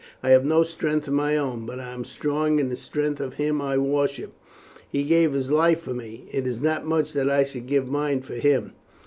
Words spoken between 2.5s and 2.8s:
in the